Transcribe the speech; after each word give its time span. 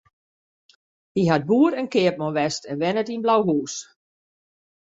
Hy 1.15 1.23
hat 1.31 1.45
boer 1.49 1.73
en 1.81 1.91
keapman 1.93 2.35
west 2.37 2.63
en 2.71 2.79
wennet 2.81 3.11
yn 3.13 3.23
Blauhús. 3.25 3.73